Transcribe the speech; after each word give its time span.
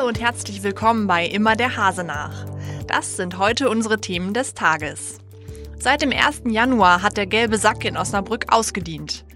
Hallo 0.00 0.08
und 0.08 0.18
herzlich 0.18 0.62
willkommen 0.62 1.06
bei 1.06 1.26
Immer 1.26 1.56
der 1.56 1.76
Hase 1.76 2.04
nach. 2.04 2.46
Das 2.86 3.18
sind 3.18 3.36
heute 3.36 3.68
unsere 3.68 4.00
Themen 4.00 4.32
des 4.32 4.54
Tages. 4.54 5.18
Seit 5.78 6.00
dem 6.00 6.10
1. 6.10 6.44
Januar 6.46 7.02
hat 7.02 7.18
der 7.18 7.26
gelbe 7.26 7.58
Sack 7.58 7.84
in 7.84 7.98
Osnabrück 7.98 8.46
ausgedient. 8.48 9.26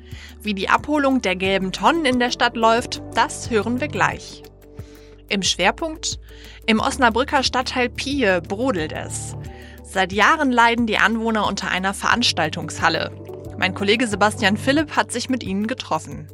Wie 0.40 0.54
die 0.54 0.70
Abholung 0.70 1.20
der 1.20 1.36
gelben 1.36 1.70
Tonnen 1.70 2.06
in 2.06 2.18
der 2.18 2.30
Stadt 2.30 2.56
läuft, 2.56 3.02
das 3.14 3.50
hören 3.50 3.82
wir 3.82 3.88
gleich. 3.88 4.42
Im 5.28 5.42
Schwerpunkt? 5.42 6.18
Im 6.64 6.80
Osnabrücker 6.80 7.42
Stadtteil 7.42 7.90
Pie 7.90 8.40
brodelt 8.48 8.92
es. 8.92 9.36
Seit 9.82 10.14
Jahren 10.14 10.50
leiden 10.50 10.86
die 10.86 10.96
Anwohner 10.96 11.46
unter 11.46 11.70
einer 11.70 11.92
Veranstaltungshalle. 11.92 13.10
Mein 13.58 13.74
Kollege 13.74 14.06
Sebastian 14.06 14.56
Philipp 14.56 14.96
hat 14.96 15.12
sich 15.12 15.28
mit 15.28 15.44
ihnen 15.44 15.66
getroffen. 15.66 16.26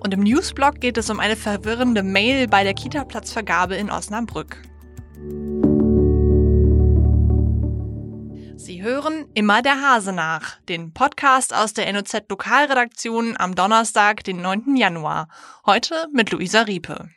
Und 0.00 0.14
im 0.14 0.20
Newsblog 0.20 0.80
geht 0.80 0.96
es 0.96 1.10
um 1.10 1.20
eine 1.20 1.36
verwirrende 1.36 2.02
Mail 2.02 2.48
bei 2.48 2.64
der 2.64 2.72
Kita-Platzvergabe 2.72 3.76
in 3.76 3.90
Osnabrück. 3.90 4.56
Sie 8.56 8.82
hören 8.82 9.26
immer 9.34 9.60
der 9.60 9.82
Hase 9.82 10.12
nach, 10.12 10.58
den 10.62 10.94
Podcast 10.94 11.54
aus 11.54 11.74
der 11.74 11.92
NOZ 11.92 12.28
Lokalredaktion 12.30 13.36
am 13.36 13.54
Donnerstag, 13.54 14.24
den 14.24 14.40
9. 14.40 14.74
Januar. 14.76 15.28
Heute 15.66 16.08
mit 16.14 16.30
Luisa 16.30 16.62
Riepe. 16.62 17.10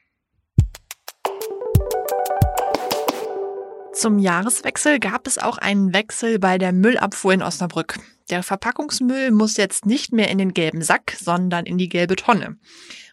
Zum 3.93 4.19
Jahreswechsel 4.19 4.99
gab 4.99 5.27
es 5.27 5.37
auch 5.37 5.57
einen 5.57 5.93
Wechsel 5.93 6.37
bei 6.37 6.57
der 6.57 6.73
Müllabfuhr 6.73 7.33
in 7.33 7.43
Osnabrück. 7.43 7.99
Der 8.33 8.41
Verpackungsmüll 8.41 9.29
muss 9.29 9.57
jetzt 9.57 9.85
nicht 9.85 10.11
mehr 10.11 10.31
in 10.31 10.39
den 10.39 10.55
gelben 10.55 10.81
Sack, 10.81 11.15
sondern 11.21 11.67
in 11.67 11.77
die 11.77 11.87
gelbe 11.87 12.15
Tonne. 12.15 12.57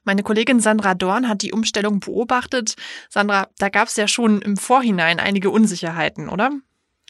Meine 0.02 0.22
Kollegin 0.22 0.60
Sandra 0.60 0.94
Dorn 0.94 1.28
hat 1.28 1.42
die 1.42 1.52
Umstellung 1.52 2.00
beobachtet. 2.00 2.74
Sandra, 3.10 3.48
da 3.58 3.68
gab 3.68 3.88
es 3.88 3.96
ja 3.96 4.08
schon 4.08 4.40
im 4.40 4.56
Vorhinein 4.56 5.20
einige 5.20 5.50
Unsicherheiten, 5.50 6.30
oder? 6.30 6.52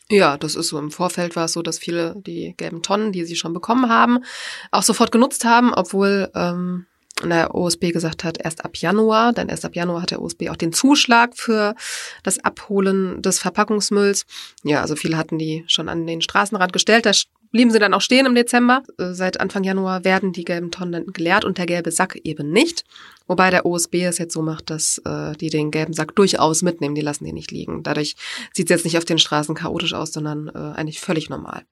Ja, 0.09 0.37
das 0.37 0.57
ist 0.57 0.71
so. 0.71 0.79
Im 0.81 0.91
Vorfeld 0.91 1.37
war 1.37 1.45
es 1.45 1.53
so, 1.53 1.63
dass 1.63 1.79
viele 1.79 2.17
die 2.27 2.55
gelben 2.57 2.83
Tonnen, 2.83 3.13
die 3.13 3.25
sie 3.25 3.37
schon 3.37 3.53
bekommen 3.53 3.89
haben, 3.89 4.25
auch 4.73 4.83
sofort 4.83 5.13
genutzt 5.13 5.45
haben, 5.45 5.73
obwohl 5.73 6.33
ähm, 6.35 6.87
der 7.23 7.55
OSB 7.55 7.93
gesagt 7.93 8.25
hat, 8.25 8.39
erst 8.43 8.65
ab 8.65 8.77
Januar, 8.77 9.33
denn 9.33 9.49
erst 9.49 9.65
ab 9.65 9.77
Januar 9.77 10.03
hat 10.03 10.11
der 10.11 10.21
OSB 10.21 10.49
auch 10.49 10.57
den 10.57 10.73
Zuschlag 10.73 11.37
für 11.37 11.77
das 12.25 12.41
Abholen 12.41 13.23
des 13.23 13.39
Verpackungsmülls. 13.39 14.27
Ja, 14.65 14.81
also 14.81 14.97
viele 14.97 15.17
hatten 15.17 15.39
die 15.39 15.63
schon 15.69 15.89
an 15.89 16.09
den 16.09 16.23
Straßenrand 16.23 16.73
gestellt. 16.73 17.07
Da 17.07 17.13
blieben 17.51 17.71
sie 17.71 17.79
dann 17.79 17.95
auch 17.95 18.01
stehen 18.01 18.27
im 18.27 18.35
Dezember. 18.35 18.83
Äh, 18.99 19.13
seit 19.13 19.41
Anfang 19.41 19.65
Januar 19.65 20.05
werden 20.05 20.33
die 20.33 20.45
gelben 20.45 20.71
Tonnen 20.71 21.13
geleert 21.13 21.45
und 21.45 21.59
der 21.59 21.67
gelbe 21.67 21.91
Sack 21.91 22.17
eben 22.25 22.51
nicht. 22.51 22.85
Wobei 23.27 23.51
der 23.51 23.67
OSB 23.67 23.97
es 24.03 24.19
jetzt 24.19 24.35
so 24.35 24.43
macht, 24.43 24.71
dass 24.71 24.99
äh, 25.05 25.33
die 25.35 25.51
den 25.51 25.71
gelben 25.71 25.93
Sack 25.93 26.15
durchaus 26.17 26.63
mitnehmen, 26.63 26.95
die 26.95 27.01
lassen 27.01 27.25
den 27.25 27.35
nicht 27.35 27.51
liegen. 27.51 27.83
Dadurch 27.83 28.17
sieht 28.53 28.71
es 28.71 28.77
jetzt 28.77 28.85
nicht 28.85 28.99
auf 28.99 29.05
den 29.05 29.19
Straßen 29.19 29.55
chaotisch 29.55 29.95
aus, 29.95 30.13
sondern 30.13 30.49
äh, 30.49 30.59
eigentlich 30.59 31.01
völlig 31.01 31.31
normal. 31.31 31.63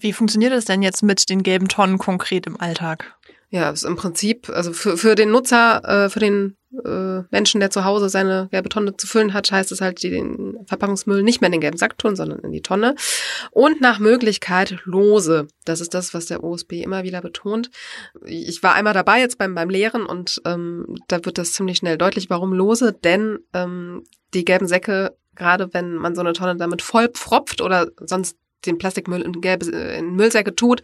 Wie 0.00 0.12
funktioniert 0.12 0.52
es 0.52 0.64
denn 0.64 0.82
jetzt 0.82 1.02
mit 1.02 1.28
den 1.28 1.42
gelben 1.42 1.68
Tonnen 1.68 1.98
konkret 1.98 2.46
im 2.46 2.60
Alltag? 2.60 3.17
Ja, 3.50 3.70
ist 3.70 3.84
im 3.84 3.96
Prinzip, 3.96 4.50
also 4.50 4.74
für, 4.74 4.98
für 4.98 5.14
den 5.14 5.30
Nutzer, 5.30 5.82
äh, 5.84 6.10
für 6.10 6.20
den 6.20 6.56
äh, 6.84 7.22
Menschen, 7.30 7.60
der 7.60 7.70
zu 7.70 7.84
Hause 7.84 8.10
seine 8.10 8.48
gelbe 8.50 8.68
Tonne 8.68 8.94
zu 8.96 9.06
füllen 9.06 9.32
hat, 9.32 9.50
heißt 9.50 9.72
es 9.72 9.80
halt, 9.80 10.02
die 10.02 10.10
den 10.10 10.58
Verpackungsmüll 10.66 11.22
nicht 11.22 11.40
mehr 11.40 11.48
in 11.48 11.52
den 11.52 11.62
gelben 11.62 11.78
Sack 11.78 11.96
tun, 11.96 12.14
sondern 12.14 12.40
in 12.40 12.52
die 12.52 12.60
Tonne. 12.60 12.94
Und 13.50 13.80
nach 13.80 14.00
Möglichkeit 14.00 14.78
lose. 14.84 15.48
Das 15.64 15.80
ist 15.80 15.94
das, 15.94 16.12
was 16.12 16.26
der 16.26 16.44
OSB 16.44 16.74
immer 16.82 17.04
wieder 17.04 17.22
betont. 17.22 17.70
Ich 18.26 18.62
war 18.62 18.74
einmal 18.74 18.92
dabei 18.92 19.20
jetzt 19.20 19.38
beim, 19.38 19.54
beim 19.54 19.70
Lehren 19.70 20.04
und 20.04 20.42
ähm, 20.44 20.96
da 21.08 21.24
wird 21.24 21.38
das 21.38 21.54
ziemlich 21.54 21.78
schnell 21.78 21.96
deutlich, 21.96 22.28
warum 22.28 22.52
lose, 22.52 22.92
denn 22.92 23.38
ähm, 23.54 24.04
die 24.34 24.44
gelben 24.44 24.68
Säcke 24.68 25.16
gerade 25.38 25.72
wenn 25.72 25.94
man 25.94 26.14
so 26.14 26.20
eine 26.20 26.32
Tonne 26.32 26.56
damit 26.56 26.82
voll 26.82 27.08
pfropft 27.08 27.62
oder 27.62 27.86
sonst 28.00 28.36
den 28.66 28.78
Plastikmüll 28.78 29.22
in 29.22 29.40
gelbe 29.40 29.66
in 29.66 30.14
Müllsäcke 30.14 30.54
tut 30.54 30.82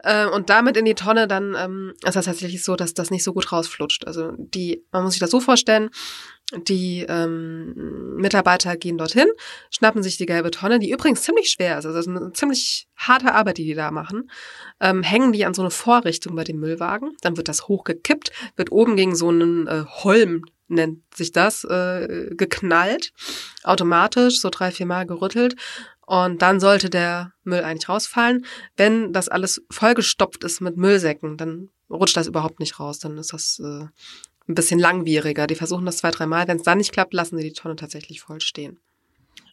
äh, 0.00 0.26
und 0.26 0.50
damit 0.50 0.76
in 0.76 0.84
die 0.84 0.94
Tonne, 0.94 1.28
dann 1.28 1.54
ähm, 1.58 1.94
ist 2.04 2.16
das 2.16 2.24
tatsächlich 2.24 2.64
so, 2.64 2.76
dass 2.76 2.94
das 2.94 3.10
nicht 3.10 3.24
so 3.24 3.32
gut 3.32 3.52
rausflutscht. 3.52 4.06
Also 4.06 4.32
die, 4.36 4.84
man 4.92 5.04
muss 5.04 5.12
sich 5.12 5.20
das 5.20 5.30
so 5.30 5.40
vorstellen, 5.40 5.90
die 6.68 7.04
ähm, 7.08 8.16
Mitarbeiter 8.16 8.76
gehen 8.76 8.98
dorthin, 8.98 9.28
schnappen 9.70 10.02
sich 10.02 10.16
die 10.16 10.26
gelbe 10.26 10.50
Tonne, 10.50 10.78
die 10.78 10.90
übrigens 10.90 11.22
ziemlich 11.22 11.50
schwer 11.50 11.78
ist, 11.78 11.86
also 11.86 11.96
das 11.96 12.06
ist 12.06 12.16
eine 12.16 12.32
ziemlich 12.32 12.86
harte 12.96 13.32
Arbeit, 13.32 13.58
die 13.58 13.64
die 13.64 13.74
da 13.74 13.90
machen, 13.90 14.30
ähm, 14.80 15.02
hängen 15.02 15.32
die 15.32 15.46
an 15.46 15.54
so 15.54 15.62
eine 15.62 15.70
Vorrichtung 15.70 16.36
bei 16.36 16.44
dem 16.44 16.60
Müllwagen, 16.60 17.16
dann 17.22 17.36
wird 17.36 17.48
das 17.48 17.66
hochgekippt, 17.66 18.30
wird 18.56 18.72
oben 18.72 18.96
gegen 18.96 19.16
so 19.16 19.30
einen 19.30 19.66
äh, 19.66 19.84
Holm 19.88 20.44
nennt 20.66 21.02
sich 21.14 21.30
das, 21.32 21.64
äh, 21.64 22.30
geknallt, 22.30 23.12
automatisch, 23.64 24.40
so 24.40 24.48
drei, 24.50 24.70
vier 24.70 24.86
Mal 24.86 25.06
gerüttelt 25.06 25.56
und 26.06 26.42
dann 26.42 26.60
sollte 26.60 26.90
der 26.90 27.32
Müll 27.44 27.62
eigentlich 27.62 27.88
rausfallen. 27.88 28.44
Wenn 28.76 29.12
das 29.12 29.28
alles 29.28 29.62
vollgestopft 29.70 30.44
ist 30.44 30.60
mit 30.60 30.76
Müllsäcken, 30.76 31.36
dann 31.36 31.70
rutscht 31.90 32.16
das 32.16 32.26
überhaupt 32.26 32.60
nicht 32.60 32.78
raus. 32.78 32.98
Dann 32.98 33.18
ist 33.18 33.32
das 33.32 33.60
äh, 33.60 33.86
ein 34.48 34.54
bisschen 34.54 34.78
langwieriger. 34.78 35.46
Die 35.46 35.54
versuchen 35.54 35.86
das 35.86 35.98
zwei, 35.98 36.10
dreimal. 36.10 36.46
Wenn 36.48 36.58
es 36.58 36.62
dann 36.62 36.78
nicht 36.78 36.92
klappt, 36.92 37.14
lassen 37.14 37.36
sie 37.36 37.44
die 37.44 37.52
Tonne 37.52 37.76
tatsächlich 37.76 38.20
voll 38.20 38.40
stehen. 38.40 38.78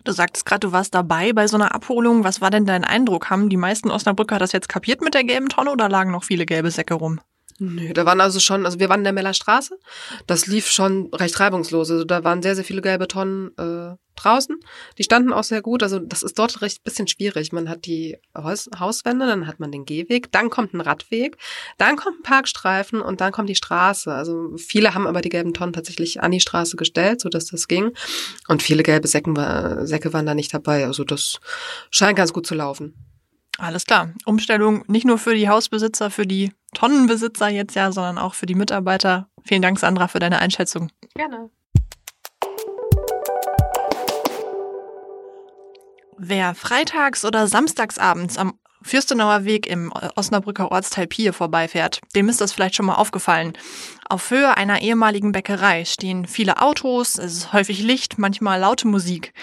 Du 0.04 0.12
sagtest 0.12 0.46
gerade, 0.46 0.68
du 0.68 0.72
warst 0.72 0.96
dabei 0.96 1.32
bei 1.32 1.48
so 1.48 1.58
einer 1.58 1.76
Abholung. 1.76 2.24
Was 2.24 2.42
war 2.42 2.50
denn 2.50 2.66
dein 2.66 2.84
Eindruck? 2.84 3.30
Haben 3.30 3.50
die 3.50 3.58
meisten 3.58 3.92
Osnabrücker 3.92 4.40
das 4.40 4.52
jetzt 4.52 4.68
kapiert 4.68 5.02
mit 5.02 5.14
der 5.14 5.24
gelben 5.24 5.50
Tonne 5.50 5.72
oder 5.72 5.90
lagen 5.90 6.12
noch 6.12 6.24
viele 6.24 6.46
gelbe 6.46 6.72
Säcke 6.72 6.96
rum? 6.96 7.22
Nö, 7.60 7.94
da 7.94 8.06
waren 8.08 8.20
also 8.20 8.40
schon, 8.40 8.66
also 8.66 8.80
wir 8.80 8.90
waren 8.90 9.02
in 9.02 9.04
der 9.04 9.14
Meller 9.14 9.36
Straße. 9.36 9.78
Das 10.26 10.48
lief 10.48 10.68
schon 10.68 11.14
recht 11.14 11.40
reibungslos. 11.40 11.92
Also 11.92 12.04
da 12.04 12.24
waren 12.24 12.42
sehr, 12.42 12.56
sehr 12.56 12.64
viele 12.64 12.82
gelbe 12.82 13.08
Tonnen 13.08 13.52
äh, 13.58 13.96
draußen. 14.24 14.60
Die 14.98 15.04
standen 15.04 15.34
auch 15.34 15.44
sehr 15.44 15.62
gut. 15.62 15.84
Also 15.84 16.00
das 16.00 16.24
ist 16.24 16.38
dort 16.38 16.62
recht 16.62 16.84
bisschen 16.84 17.08
schwierig. 17.08 17.52
Man 17.52 17.70
hat 17.70 17.86
die 17.86 18.18
Haus 18.36 18.70
Hauswände, 18.78 19.26
dann 19.26 19.48
hat 19.48 19.60
man 19.60 19.72
den 19.72 19.86
Gehweg, 19.86 20.32
dann 20.32 20.50
kommt 20.50 20.74
ein 20.74 20.82
Radweg, 20.82 21.38
dann 21.78 21.96
kommt 21.96 22.20
ein 22.20 22.24
Parkstreifen 22.24 23.02
und 23.02 23.22
dann 23.22 23.32
kommt 23.32 23.50
die 23.50 23.56
Straße. 23.56 24.14
Also 24.14 24.56
viele 24.58 24.94
haben 24.94 25.08
aber 25.08 25.22
die 25.22 25.30
gelben 25.30 25.54
Tonnen 25.54 25.74
tatsächlich 25.74 26.22
an 26.22 26.32
die 26.32 26.40
Straße 26.40 26.76
gestellt, 26.76 27.22
sodass 27.22 27.46
das 27.46 27.68
ging. 27.68 27.92
Und 28.48 28.64
viele 28.64 28.84
gelbe 28.84 29.08
Säcken, 29.08 29.36
Säcke 29.86 30.14
waren 30.14 30.26
da 30.26 30.36
nicht 30.36 30.54
dabei. 30.54 30.86
Also 30.86 31.04
das 31.04 31.40
scheint 31.90 32.18
ganz 32.18 32.34
gut 32.34 32.46
zu 32.46 32.56
laufen. 32.56 32.94
Alles 33.58 33.86
klar. 33.86 34.10
Umstellung 34.26 34.84
nicht 34.88 35.06
nur 35.06 35.18
für 35.18 35.36
die 35.36 35.48
Hausbesitzer, 35.48 36.10
für 36.10 36.26
die 36.26 36.52
Tonnenbesitzer 36.74 37.50
jetzt 37.50 37.76
ja, 37.76 37.92
sondern 37.92 38.18
auch 38.18 38.34
für 38.34 38.46
die 38.46 38.56
Mitarbeiter. 38.56 39.30
Vielen 39.44 39.62
Dank, 39.62 39.78
Sandra, 39.78 40.08
für 40.08 40.20
deine 40.20 40.40
Einschätzung. 40.40 40.90
Gerne. 41.14 41.50
Wer 46.24 46.54
freitags 46.54 47.26
oder 47.26 47.48
samstagsabends 47.48 48.38
am 48.38 48.54
Fürstenauer 48.84 49.44
Weg 49.44 49.66
im 49.66 49.92
Osnabrücker 50.16 50.72
Ortsteil 50.72 51.08
Pie 51.08 51.32
vorbeifährt, 51.32 52.00
dem 52.14 52.30
ist 52.30 52.40
das 52.40 52.52
vielleicht 52.52 52.76
schon 52.76 52.86
mal 52.86 52.94
aufgefallen. 52.94 53.54
Auf 54.08 54.30
Höhe 54.30 54.56
einer 54.56 54.84
ehemaligen 54.84 55.32
Bäckerei 55.32 55.84
stehen 55.84 56.28
viele 56.28 56.62
Autos, 56.62 57.18
es 57.18 57.38
ist 57.38 57.54
häufig 57.54 57.82
Licht, 57.82 58.20
manchmal 58.20 58.60
laute 58.60 58.88
Musik. 58.88 59.34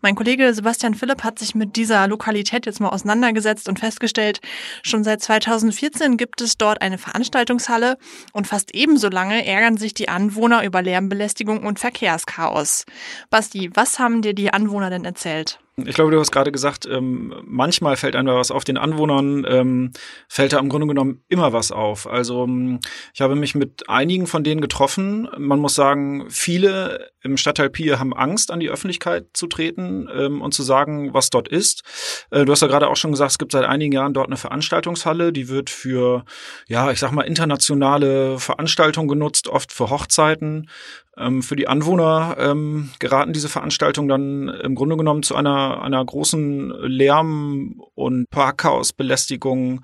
Mein 0.00 0.14
Kollege 0.14 0.54
Sebastian 0.54 0.94
Philipp 0.94 1.22
hat 1.22 1.38
sich 1.38 1.54
mit 1.54 1.76
dieser 1.76 2.08
Lokalität 2.08 2.64
jetzt 2.64 2.80
mal 2.80 2.88
auseinandergesetzt 2.88 3.68
und 3.68 3.78
festgestellt, 3.78 4.40
schon 4.82 5.04
seit 5.04 5.20
2014 5.20 6.16
gibt 6.16 6.40
es 6.40 6.56
dort 6.56 6.80
eine 6.80 6.96
Veranstaltungshalle 6.96 7.98
und 8.32 8.46
fast 8.46 8.74
ebenso 8.74 9.10
lange 9.10 9.44
ärgern 9.46 9.76
sich 9.76 9.92
die 9.92 10.08
Anwohner 10.08 10.64
über 10.64 10.80
Lärmbelästigung 10.80 11.62
und 11.62 11.78
Verkehrschaos. 11.78 12.86
Basti, 13.28 13.70
was 13.74 13.98
haben 13.98 14.22
dir 14.22 14.32
die 14.32 14.50
Anwohner 14.50 14.88
denn 14.88 15.04
erzählt? 15.04 15.58
Ich 15.76 15.94
glaube, 15.94 16.10
du 16.10 16.20
hast 16.20 16.32
gerade 16.32 16.52
gesagt, 16.52 16.84
ähm, 16.84 17.34
manchmal 17.44 17.96
fällt 17.96 18.14
einem 18.14 18.26
da 18.26 18.34
was 18.34 18.50
auf. 18.50 18.64
Den 18.64 18.76
Anwohnern 18.76 19.46
ähm, 19.48 19.92
fällt 20.28 20.52
da 20.52 20.58
im 20.58 20.68
Grunde 20.68 20.86
genommen 20.86 21.24
immer 21.28 21.54
was 21.54 21.72
auf. 21.72 22.06
Also 22.06 22.44
ähm, 22.44 22.80
ich 23.14 23.22
habe 23.22 23.36
mich 23.36 23.54
mit 23.54 23.88
einigen 23.88 24.26
von 24.26 24.44
denen 24.44 24.60
getroffen. 24.60 25.28
Man 25.38 25.60
muss 25.60 25.74
sagen, 25.74 26.26
viele 26.28 27.10
im 27.22 27.38
Stadtteil 27.38 27.70
Pie 27.70 27.94
haben 27.94 28.12
Angst, 28.12 28.50
an 28.50 28.60
die 28.60 28.68
Öffentlichkeit 28.68 29.28
zu 29.32 29.46
treten 29.46 30.08
ähm, 30.14 30.42
und 30.42 30.52
zu 30.52 30.62
sagen, 30.62 31.14
was 31.14 31.30
dort 31.30 31.48
ist. 31.48 31.84
Äh, 32.30 32.44
du 32.44 32.52
hast 32.52 32.60
ja 32.60 32.68
gerade 32.68 32.88
auch 32.88 32.96
schon 32.96 33.12
gesagt, 33.12 33.30
es 33.30 33.38
gibt 33.38 33.52
seit 33.52 33.64
einigen 33.64 33.92
Jahren 33.92 34.12
dort 34.12 34.26
eine 34.26 34.36
Veranstaltungshalle, 34.36 35.32
die 35.32 35.48
wird 35.48 35.70
für, 35.70 36.26
ja, 36.66 36.90
ich 36.90 36.98
sag 36.98 37.12
mal, 37.12 37.22
internationale 37.22 38.38
Veranstaltungen 38.38 39.08
genutzt, 39.08 39.48
oft 39.48 39.72
für 39.72 39.88
Hochzeiten. 39.88 40.68
Ähm, 41.18 41.42
für 41.42 41.56
die 41.56 41.68
Anwohner 41.68 42.36
ähm, 42.38 42.90
geraten 42.98 43.34
diese 43.34 43.50
Veranstaltungen 43.50 44.08
dann 44.08 44.48
im 44.48 44.74
Grunde 44.74 44.96
genommen 44.96 45.22
zu 45.22 45.36
einer, 45.36 45.82
einer 45.82 46.02
großen 46.02 46.70
Lärm- 46.80 47.82
und 47.94 48.30
Parkhausbelästigung. 48.30 49.82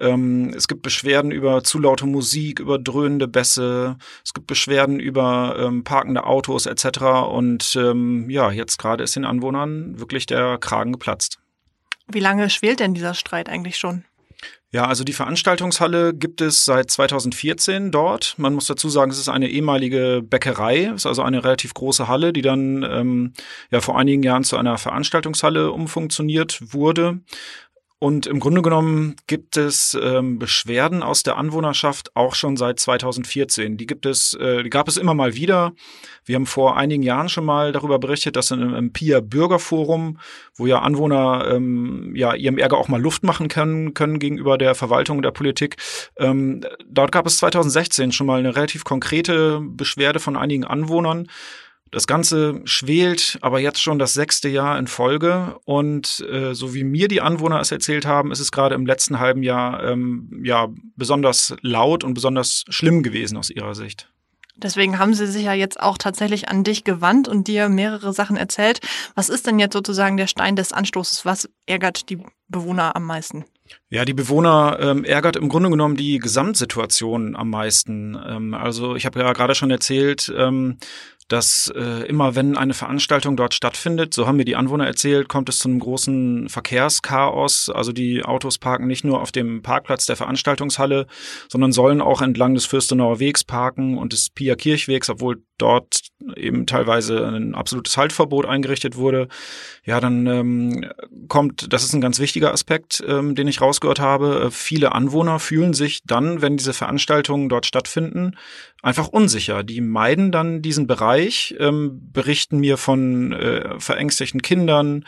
Ähm, 0.00 0.52
es 0.56 0.68
gibt 0.68 0.82
Beschwerden 0.82 1.32
über 1.32 1.62
zu 1.64 1.78
laute 1.78 2.06
Musik, 2.06 2.60
über 2.60 2.78
dröhnende 2.78 3.28
Bässe. 3.28 3.98
Es 4.24 4.32
gibt 4.32 4.46
Beschwerden 4.46 4.98
über 5.00 5.56
ähm, 5.58 5.84
parkende 5.84 6.24
Autos 6.24 6.64
etc. 6.64 7.00
Und 7.30 7.76
ähm, 7.76 8.30
ja, 8.30 8.50
jetzt 8.50 8.78
gerade 8.78 9.04
ist 9.04 9.16
den 9.16 9.26
Anwohnern 9.26 9.98
wirklich 10.00 10.24
der 10.24 10.56
Kragen 10.58 10.92
geplatzt. 10.92 11.38
Wie 12.08 12.20
lange 12.20 12.48
schwelt 12.48 12.80
denn 12.80 12.94
dieser 12.94 13.14
Streit 13.14 13.48
eigentlich 13.48 13.76
schon? 13.76 14.04
Ja, 14.72 14.86
also 14.86 15.02
die 15.02 15.12
Veranstaltungshalle 15.12 16.14
gibt 16.14 16.40
es 16.40 16.64
seit 16.64 16.92
2014 16.92 17.90
dort. 17.90 18.34
Man 18.38 18.54
muss 18.54 18.68
dazu 18.68 18.88
sagen, 18.88 19.10
es 19.10 19.18
ist 19.18 19.28
eine 19.28 19.48
ehemalige 19.48 20.22
Bäckerei, 20.22 20.84
es 20.84 21.02
ist 21.02 21.06
also 21.06 21.22
eine 21.22 21.42
relativ 21.42 21.74
große 21.74 22.06
Halle, 22.06 22.32
die 22.32 22.42
dann 22.42 22.84
ähm, 22.84 23.32
ja 23.72 23.80
vor 23.80 23.98
einigen 23.98 24.22
Jahren 24.22 24.44
zu 24.44 24.56
einer 24.56 24.78
Veranstaltungshalle 24.78 25.72
umfunktioniert 25.72 26.72
wurde. 26.72 27.18
Und 28.02 28.26
im 28.26 28.40
Grunde 28.40 28.62
genommen 28.62 29.14
gibt 29.26 29.58
es 29.58 29.96
ähm, 30.02 30.38
Beschwerden 30.38 31.02
aus 31.02 31.22
der 31.22 31.36
Anwohnerschaft 31.36 32.16
auch 32.16 32.34
schon 32.34 32.56
seit 32.56 32.80
2014. 32.80 33.76
Die 33.76 33.84
gibt 33.84 34.06
es, 34.06 34.32
äh, 34.32 34.62
die 34.62 34.70
gab 34.70 34.88
es 34.88 34.96
immer 34.96 35.12
mal 35.12 35.34
wieder. 35.34 35.74
Wir 36.24 36.36
haben 36.36 36.46
vor 36.46 36.78
einigen 36.78 37.02
Jahren 37.02 37.28
schon 37.28 37.44
mal 37.44 37.72
darüber 37.72 37.98
berichtet, 37.98 38.36
dass 38.36 38.52
in 38.52 38.62
einem 38.62 38.94
PIA 38.94 39.20
Bürgerforum, 39.20 40.18
wo 40.56 40.66
ja 40.66 40.78
Anwohner 40.78 41.46
ähm, 41.52 42.16
ja 42.16 42.34
ihrem 42.34 42.56
Ärger 42.56 42.78
auch 42.78 42.88
mal 42.88 43.02
Luft 43.02 43.22
machen 43.22 43.48
können, 43.48 43.92
können 43.92 44.18
gegenüber 44.18 44.56
der 44.56 44.74
Verwaltung 44.74 45.18
und 45.18 45.22
der 45.22 45.32
Politik. 45.32 45.76
Ähm, 46.16 46.62
dort 46.86 47.12
gab 47.12 47.26
es 47.26 47.36
2016 47.36 48.12
schon 48.12 48.26
mal 48.26 48.38
eine 48.38 48.56
relativ 48.56 48.84
konkrete 48.84 49.60
Beschwerde 49.60 50.20
von 50.20 50.38
einigen 50.38 50.64
Anwohnern 50.64 51.28
das 51.90 52.06
Ganze 52.06 52.60
schwelt 52.64 53.38
aber 53.40 53.58
jetzt 53.58 53.82
schon 53.82 53.98
das 53.98 54.14
sechste 54.14 54.48
Jahr 54.48 54.78
in 54.78 54.86
Folge 54.86 55.58
und 55.64 56.24
äh, 56.30 56.54
so 56.54 56.74
wie 56.74 56.84
mir 56.84 57.08
die 57.08 57.20
Anwohner 57.20 57.60
es 57.60 57.72
erzählt 57.72 58.06
haben, 58.06 58.30
ist 58.30 58.40
es 58.40 58.52
gerade 58.52 58.74
im 58.74 58.86
letzten 58.86 59.18
halben 59.18 59.42
Jahr 59.42 59.82
ähm, 59.82 60.42
ja 60.44 60.68
besonders 60.96 61.54
laut 61.62 62.04
und 62.04 62.14
besonders 62.14 62.64
schlimm 62.68 63.02
gewesen 63.02 63.36
aus 63.36 63.50
ihrer 63.50 63.74
Sicht. 63.74 64.08
Deswegen 64.62 64.98
haben 64.98 65.14
sie 65.14 65.26
sich 65.26 65.44
ja 65.44 65.54
jetzt 65.54 65.80
auch 65.80 65.96
tatsächlich 65.96 66.48
an 66.48 66.64
dich 66.64 66.84
gewandt 66.84 67.28
und 67.28 67.48
dir 67.48 67.68
mehrere 67.68 68.12
Sachen 68.12 68.36
erzählt. 68.36 68.80
Was 69.14 69.30
ist 69.30 69.46
denn 69.46 69.58
jetzt 69.58 69.72
sozusagen 69.72 70.18
der 70.18 70.26
Stein 70.26 70.54
des 70.54 70.72
Anstoßes? 70.72 71.24
Was 71.24 71.48
ärgert 71.66 72.10
die 72.10 72.18
Bewohner 72.48 72.94
am 72.94 73.04
meisten? 73.04 73.46
Ja, 73.88 74.04
die 74.04 74.12
Bewohner 74.12 74.78
ähm, 74.80 75.04
ärgert 75.04 75.36
im 75.36 75.48
Grunde 75.48 75.70
genommen 75.70 75.96
die 75.96 76.18
Gesamtsituation 76.18 77.36
am 77.36 77.50
meisten. 77.50 78.18
Ähm, 78.26 78.54
also 78.54 78.96
ich 78.96 79.06
habe 79.06 79.20
ja 79.20 79.32
gerade 79.32 79.54
schon 79.54 79.70
erzählt, 79.70 80.32
ähm, 80.36 80.78
dass 81.30 81.72
äh, 81.76 82.06
immer 82.08 82.34
wenn 82.34 82.56
eine 82.56 82.74
Veranstaltung 82.74 83.36
dort 83.36 83.54
stattfindet, 83.54 84.12
so 84.12 84.26
haben 84.26 84.36
mir 84.36 84.44
die 84.44 84.56
Anwohner 84.56 84.86
erzählt, 84.86 85.28
kommt 85.28 85.48
es 85.48 85.58
zu 85.58 85.68
einem 85.68 85.78
großen 85.78 86.48
Verkehrschaos. 86.48 87.70
Also 87.72 87.92
die 87.92 88.24
Autos 88.24 88.58
parken 88.58 88.88
nicht 88.88 89.04
nur 89.04 89.22
auf 89.22 89.30
dem 89.30 89.62
Parkplatz 89.62 90.06
der 90.06 90.16
Veranstaltungshalle, 90.16 91.06
sondern 91.48 91.70
sollen 91.70 92.00
auch 92.00 92.20
entlang 92.20 92.54
des 92.54 92.66
Fürstenauer 92.66 93.20
Wegs 93.20 93.44
parken 93.44 93.96
und 93.96 94.12
des 94.12 94.30
Pia 94.30 94.56
Kirchwegs, 94.56 95.08
obwohl 95.08 95.42
dort 95.56 96.00
eben 96.36 96.66
teilweise 96.66 97.26
ein 97.26 97.54
absolutes 97.54 97.96
Haltverbot 97.96 98.46
eingerichtet 98.46 98.96
wurde. 98.96 99.28
Ja, 99.84 100.00
dann 100.00 100.26
ähm, 100.26 100.90
kommt, 101.30 101.72
das 101.72 101.82
ist 101.82 101.94
ein 101.94 102.02
ganz 102.02 102.18
wichtiger 102.18 102.52
Aspekt, 102.52 103.02
ähm, 103.08 103.34
den 103.34 103.48
ich 103.48 103.62
rausgehört 103.62 104.00
habe. 104.00 104.42
Äh, 104.46 104.50
viele 104.50 104.92
Anwohner 104.92 105.38
fühlen 105.38 105.72
sich 105.72 106.02
dann, 106.04 106.42
wenn 106.42 106.58
diese 106.58 106.74
Veranstaltungen 106.74 107.48
dort 107.48 107.64
stattfinden, 107.64 108.36
einfach 108.82 109.08
unsicher. 109.08 109.62
Die 109.62 109.80
meiden 109.80 110.30
dann 110.30 110.60
diesen 110.60 110.86
Bereich, 110.86 111.54
ähm, 111.58 112.10
berichten 112.12 112.58
mir 112.58 112.76
von 112.76 113.32
äh, 113.32 113.80
verängstigten 113.80 114.42
Kindern. 114.42 115.06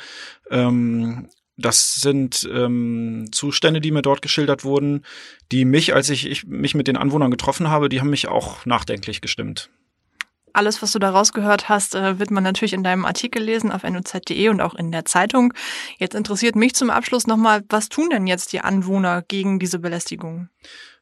Ähm, 0.50 1.28
das 1.58 1.96
sind 1.96 2.48
ähm, 2.50 3.26
Zustände, 3.30 3.82
die 3.82 3.90
mir 3.90 4.02
dort 4.02 4.22
geschildert 4.22 4.64
wurden, 4.64 5.04
die 5.50 5.66
mich, 5.66 5.94
als 5.94 6.08
ich, 6.08 6.26
ich 6.26 6.46
mich 6.46 6.74
mit 6.74 6.88
den 6.88 6.96
Anwohnern 6.96 7.30
getroffen 7.30 7.68
habe, 7.68 7.90
die 7.90 8.00
haben 8.00 8.10
mich 8.10 8.28
auch 8.28 8.64
nachdenklich 8.64 9.20
gestimmt. 9.20 9.70
Alles, 10.52 10.82
was 10.82 10.92
du 10.92 10.98
da 10.98 11.10
rausgehört 11.10 11.68
hast, 11.68 11.94
äh, 11.94 12.18
wird 12.18 12.30
man 12.30 12.42
natürlich 12.42 12.72
in 12.72 12.82
deinem 12.82 13.04
Artikel 13.04 13.42
lesen 13.42 13.72
auf 13.72 13.82
noz.de 13.82 14.48
und 14.48 14.60
auch 14.60 14.74
in 14.74 14.92
der 14.92 15.04
Zeitung. 15.04 15.54
Jetzt 15.98 16.14
interessiert 16.14 16.56
mich 16.56 16.74
zum 16.74 16.90
Abschluss 16.90 17.26
nochmal, 17.26 17.62
was 17.68 17.88
tun 17.88 18.10
denn 18.10 18.26
jetzt 18.26 18.52
die 18.52 18.60
Anwohner 18.60 19.22
gegen 19.22 19.58
diese 19.58 19.78
Belästigung? 19.78 20.48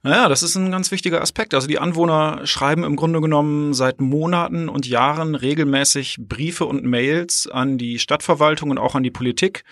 Naja, 0.02 0.28
das 0.28 0.42
ist 0.42 0.56
ein 0.56 0.70
ganz 0.70 0.90
wichtiger 0.90 1.20
Aspekt. 1.20 1.52
Also 1.52 1.66
die 1.66 1.78
Anwohner 1.78 2.46
schreiben 2.46 2.84
im 2.84 2.96
Grunde 2.96 3.20
genommen 3.20 3.74
seit 3.74 4.00
Monaten 4.00 4.70
und 4.70 4.86
Jahren 4.86 5.34
regelmäßig 5.34 6.16
Briefe 6.20 6.64
und 6.64 6.84
Mails 6.84 7.46
an 7.46 7.76
die 7.76 7.98
Stadtverwaltung 7.98 8.70
und 8.70 8.78
auch 8.78 8.94
an 8.94 9.02
die 9.02 9.10
Politik. 9.10 9.64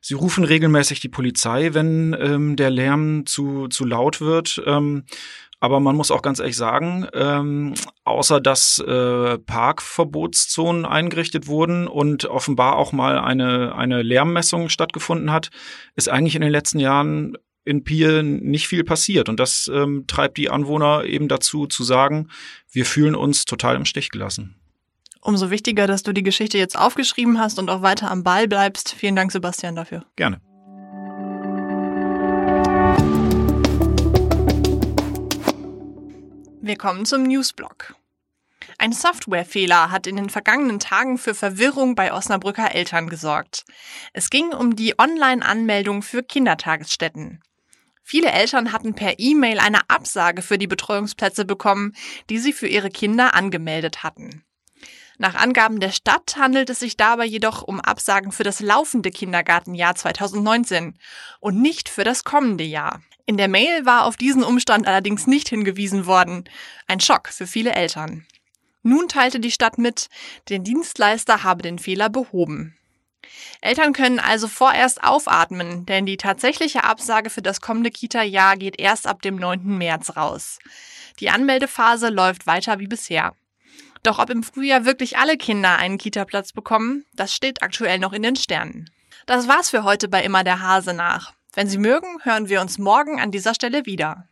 Sie 0.00 0.14
rufen 0.14 0.44
regelmäßig 0.44 1.00
die 1.00 1.08
Polizei, 1.08 1.74
wenn 1.74 2.16
ähm, 2.18 2.56
der 2.56 2.70
Lärm 2.70 3.26
zu, 3.26 3.68
zu 3.68 3.84
laut 3.84 4.20
wird. 4.20 4.60
Ähm, 4.66 5.04
aber 5.60 5.80
man 5.80 5.96
muss 5.96 6.10
auch 6.10 6.22
ganz 6.22 6.38
ehrlich 6.38 6.56
sagen, 6.56 7.06
ähm, 7.14 7.74
außer 8.04 8.40
dass 8.40 8.78
äh, 8.78 9.38
Parkverbotszonen 9.38 10.84
eingerichtet 10.84 11.46
wurden 11.46 11.88
und 11.88 12.26
offenbar 12.26 12.76
auch 12.76 12.92
mal 12.92 13.18
eine, 13.18 13.74
eine 13.74 14.02
Lärmmessung 14.02 14.68
stattgefunden 14.68 15.32
hat, 15.32 15.50
ist 15.96 16.08
eigentlich 16.08 16.36
in 16.36 16.42
den 16.42 16.52
letzten 16.52 16.78
Jahren 16.78 17.36
in 17.64 17.84
Pier 17.84 18.22
nicht 18.22 18.66
viel 18.66 18.84
passiert. 18.84 19.28
Und 19.28 19.38
das 19.40 19.70
ähm, 19.72 20.04
treibt 20.06 20.38
die 20.38 20.48
Anwohner 20.48 21.04
eben 21.04 21.28
dazu 21.28 21.66
zu 21.66 21.84
sagen, 21.84 22.28
wir 22.70 22.86
fühlen 22.86 23.14
uns 23.14 23.44
total 23.44 23.76
im 23.76 23.84
Stich 23.84 24.10
gelassen. 24.10 24.54
Umso 25.20 25.50
wichtiger, 25.50 25.86
dass 25.86 26.02
du 26.02 26.12
die 26.12 26.22
Geschichte 26.22 26.56
jetzt 26.56 26.78
aufgeschrieben 26.78 27.38
hast 27.38 27.58
und 27.58 27.68
auch 27.68 27.82
weiter 27.82 28.10
am 28.10 28.22
Ball 28.22 28.48
bleibst. 28.48 28.94
Vielen 28.94 29.16
Dank, 29.16 29.32
Sebastian, 29.32 29.74
dafür. 29.74 30.04
Gerne. 30.16 30.40
Wir 36.68 36.76
kommen 36.76 37.06
zum 37.06 37.22
Newsblock. 37.22 37.94
Ein 38.76 38.92
Softwarefehler 38.92 39.90
hat 39.90 40.06
in 40.06 40.16
den 40.16 40.28
vergangenen 40.28 40.78
Tagen 40.78 41.16
für 41.16 41.34
Verwirrung 41.34 41.94
bei 41.94 42.12
Osnabrücker 42.12 42.74
Eltern 42.74 43.08
gesorgt. 43.08 43.64
Es 44.12 44.28
ging 44.28 44.52
um 44.52 44.76
die 44.76 44.98
Online-Anmeldung 44.98 46.02
für 46.02 46.22
Kindertagesstätten. 46.22 47.40
Viele 48.02 48.32
Eltern 48.32 48.70
hatten 48.70 48.92
per 48.92 49.18
E-Mail 49.18 49.60
eine 49.60 49.88
Absage 49.88 50.42
für 50.42 50.58
die 50.58 50.66
Betreuungsplätze 50.66 51.46
bekommen, 51.46 51.94
die 52.28 52.38
sie 52.38 52.52
für 52.52 52.68
ihre 52.68 52.90
Kinder 52.90 53.32
angemeldet 53.32 54.02
hatten. 54.02 54.44
Nach 55.16 55.36
Angaben 55.36 55.80
der 55.80 55.90
Stadt 55.90 56.36
handelt 56.36 56.68
es 56.68 56.80
sich 56.80 56.98
dabei 56.98 57.24
jedoch 57.24 57.62
um 57.62 57.80
Absagen 57.80 58.30
für 58.30 58.44
das 58.44 58.60
laufende 58.60 59.10
Kindergartenjahr 59.10 59.94
2019 59.94 60.98
und 61.40 61.62
nicht 61.62 61.88
für 61.88 62.04
das 62.04 62.24
kommende 62.24 62.64
Jahr. 62.64 63.00
In 63.28 63.36
der 63.36 63.48
Mail 63.48 63.84
war 63.84 64.06
auf 64.06 64.16
diesen 64.16 64.42
Umstand 64.42 64.86
allerdings 64.86 65.26
nicht 65.26 65.50
hingewiesen 65.50 66.06
worden. 66.06 66.48
Ein 66.86 66.98
Schock 66.98 67.28
für 67.28 67.46
viele 67.46 67.72
Eltern. 67.72 68.26
Nun 68.82 69.06
teilte 69.06 69.38
die 69.38 69.50
Stadt 69.50 69.76
mit, 69.76 70.08
der 70.48 70.60
Dienstleister 70.60 71.42
habe 71.42 71.60
den 71.60 71.78
Fehler 71.78 72.08
behoben. 72.08 72.74
Eltern 73.60 73.92
können 73.92 74.18
also 74.18 74.48
vorerst 74.48 75.04
aufatmen, 75.04 75.84
denn 75.84 76.06
die 76.06 76.16
tatsächliche 76.16 76.84
Absage 76.84 77.28
für 77.28 77.42
das 77.42 77.60
kommende 77.60 77.90
Kita-Jahr 77.90 78.56
geht 78.56 78.80
erst 78.80 79.06
ab 79.06 79.20
dem 79.20 79.36
9. 79.36 79.76
März 79.76 80.16
raus. 80.16 80.58
Die 81.20 81.28
Anmeldephase 81.28 82.08
läuft 82.08 82.46
weiter 82.46 82.78
wie 82.78 82.88
bisher. 82.88 83.34
Doch 84.02 84.18
ob 84.18 84.30
im 84.30 84.42
Frühjahr 84.42 84.86
wirklich 84.86 85.18
alle 85.18 85.36
Kinder 85.36 85.76
einen 85.76 85.98
Kita-Platz 85.98 86.54
bekommen, 86.54 87.04
das 87.12 87.34
steht 87.34 87.62
aktuell 87.62 87.98
noch 87.98 88.14
in 88.14 88.22
den 88.22 88.36
Sternen. 88.36 88.88
Das 89.26 89.48
war's 89.48 89.68
für 89.68 89.84
heute 89.84 90.08
bei 90.08 90.22
Immer 90.24 90.44
der 90.44 90.62
Hase 90.62 90.94
nach. 90.94 91.34
Wenn 91.58 91.66
Sie 91.66 91.78
mögen, 91.78 92.22
hören 92.22 92.48
wir 92.48 92.60
uns 92.60 92.78
morgen 92.78 93.18
an 93.18 93.32
dieser 93.32 93.52
Stelle 93.52 93.84
wieder. 93.84 94.28